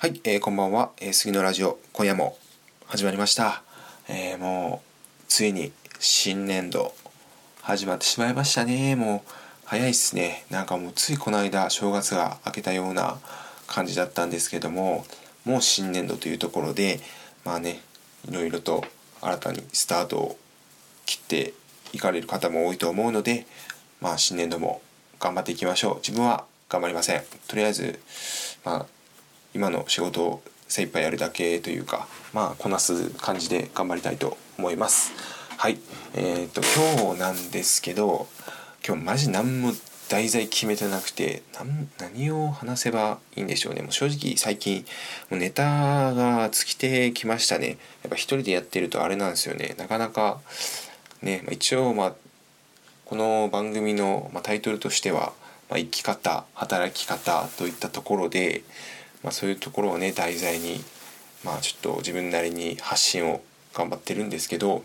[0.00, 2.38] はい、えー、こんばんは、えー、杉のラジオ今夜も
[2.86, 3.64] 始まりました、
[4.08, 6.94] えー、もうついに新年度
[7.62, 8.94] 始まってしまいましたね。
[8.94, 9.30] もう
[9.64, 10.44] 早いっすね。
[10.50, 13.18] なんかもうついこの間正月が明けたような
[13.66, 15.04] 感じだったんですけども
[15.44, 17.00] もう新年度というところで
[17.44, 17.80] まあね
[18.30, 18.84] いろいろと
[19.20, 20.38] 新たにスタートを
[21.06, 21.54] 切って
[21.92, 23.48] いかれる方も多いと思うので
[24.00, 24.80] まあ新年度も
[25.18, 25.96] 頑張っていきましょう。
[25.96, 27.24] 自分は頑張りません。
[27.48, 27.98] とりあえず
[28.64, 28.97] まあ
[29.54, 35.12] 今の仕事を精一杯やるだけというかまあこなす感じで頑張りたいと思います。
[35.56, 35.78] はい。
[36.14, 38.28] えーと、今日なんですけど
[38.86, 39.72] 今日マジ何も
[40.08, 41.42] 題材決めてなくて
[41.98, 43.82] 何を話せばいいんでしょうね。
[43.82, 44.84] もう正直最近
[45.30, 47.68] もうネタが尽きてきましたね。
[47.68, 47.76] やっ
[48.10, 49.74] ぱ一人でやってるとあれなんですよね。
[49.78, 50.40] なかなか
[51.22, 52.14] ね、まあ、一応まあ
[53.08, 55.32] この番組の、タイトルとしては、
[55.70, 58.62] まあ、生き方働き方といったところで
[59.22, 60.80] まあ、そういうところをね題材に
[61.44, 63.42] まあちょっと自分なりに発信を
[63.74, 64.82] 頑張ってるんですけど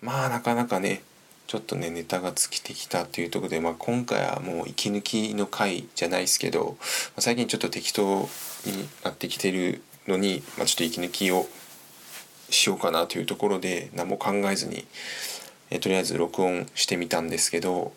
[0.00, 1.02] まあなかなかね
[1.46, 6.72] ちょっとねネタが尽きてきたというところで、まあ、今回はもう息抜きの回じゃないですけど、ま
[7.18, 8.28] あ、最近ちょっと適当
[8.66, 11.46] になってきてるのに、まあ、ちょっと息抜きを
[12.50, 14.84] しようかなというところで何も考えずに、
[15.70, 17.92] えとりあえず録音してみたんですけど、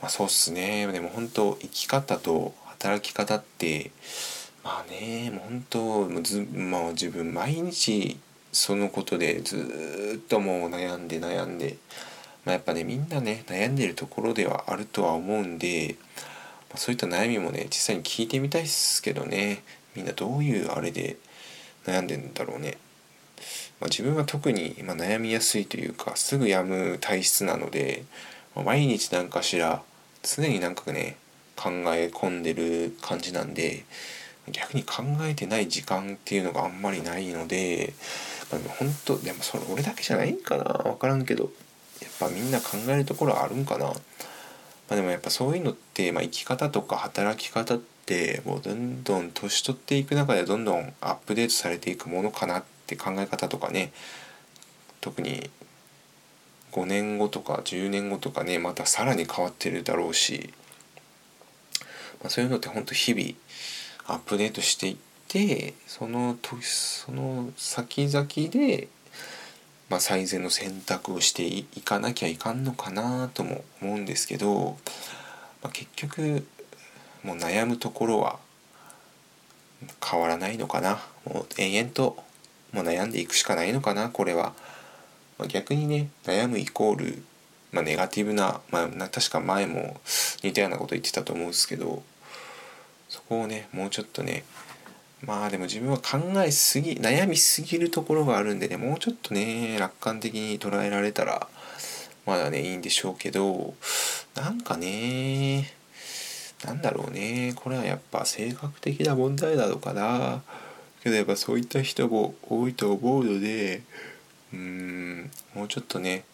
[0.00, 0.86] まあ、そうっすね。
[0.92, 3.92] でも本当生き方と働き方って
[4.64, 8.18] まあねもう本当もうず、まあ、自分毎日
[8.50, 11.76] そのことでずっともう悩んで悩んで、
[12.44, 15.96] まあ、やっぱねみんなね悩んでるところではあるとは思うんで、
[16.70, 19.62] まあ、そういった悩みもね実際に聞いてみたいっすけどね
[19.94, 21.16] みんなどういうあれで
[21.86, 22.78] 悩んでんだろうね。
[23.80, 28.04] まあ、自分は特に今悩みやすいというかすぐやむ体質なので、
[28.54, 29.82] ま、毎日何かしら
[30.22, 31.16] 常になんかね
[31.56, 33.84] 考え込んでる感じなんで
[34.50, 37.94] 逆に考えてない時間っていうのがあんまりないので、
[38.50, 41.44] まあ、本当でもそれ俺だけじゃないんかな分からんけど
[42.00, 43.94] やっぱみんな考えるところあるんかな、ま
[44.90, 53.92] あ、でもやっぱそういうのって、まあ、生き方とか働き方ってもうどんどん年取っていく中でどんどんアップデートされていくものかなって考え方とかね。
[55.00, 55.50] 特に
[56.70, 60.52] 5年後とか10年後とかねまたさらに変わってるだろうし。
[62.22, 63.34] まあ、そういうのってほんと日々
[64.06, 64.96] アップデートしていっ
[65.28, 68.88] てそのその先々で、
[69.88, 74.76] まあ、最善の選択をしていかなきゃいかんのかなとも思うんですけど、
[75.62, 76.44] まあ、結局
[77.22, 78.38] もう悩むところは
[80.04, 81.00] 変わらないのかな。
[81.24, 82.22] もう延々と
[82.72, 84.54] もう悩んでいくしかないのかなこれは、
[85.38, 87.22] ま、逆にね悩むイコール、
[87.70, 90.00] まあ、ネガティブな,、まあ、確か前も
[90.42, 92.02] 似たようなこと言ってたと思うんですけど
[93.12, 94.42] そこをねもうちょっとね
[95.20, 101.46] まあでも自分は考えすぎ悩みすぎるところがあるんでねもうちょっとね楽観的に捉えられたら
[102.24, 103.74] まだねいいんでしょうけど
[104.34, 105.74] なんかね
[106.64, 110.42] なんだろうねこれはやっぱ性格的な問題なのかな。
[111.02, 113.82] けどやっぱそういった人も多いと思うので
[114.54, 116.24] うーんもうちょっとね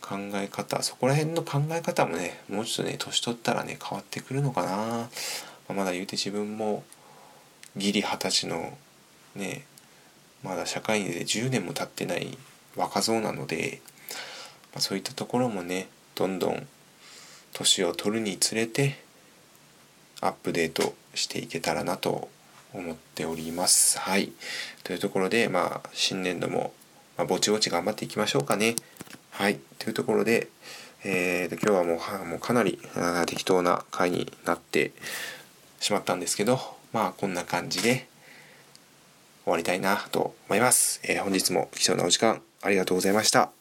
[0.00, 5.08] 考え方そこら辺の考え方もねもうちょっとね年取ったらね変わってくるのかな。
[5.74, 6.84] まだ言うて自分も
[7.76, 8.76] ギリ二十歳の
[9.34, 9.64] ね
[10.42, 12.38] まだ社会に出て10年も経ってない
[12.76, 13.80] 若造なので、
[14.72, 16.66] まあ、そういったところもねどんどん
[17.52, 19.02] 年を取るにつれて
[20.20, 22.28] アップデートしていけたらなと
[22.72, 23.98] 思っております。
[23.98, 24.32] はい。
[24.84, 26.72] というところで、まあ、新年度も、
[27.16, 28.74] まあ、ぼちぼち頑張っていきましょうかね。
[29.30, 29.58] はい。
[29.78, 30.48] というところで、
[31.04, 32.78] えー、今日はもうはもうかなり
[33.26, 34.90] 適当な回になって
[35.80, 36.60] しまったんですけど、
[36.92, 38.06] まあこんな感じで
[39.44, 41.00] 終わりたいなと思います。
[41.04, 43.57] えー、本日も貴重なお時間ありがとうございました。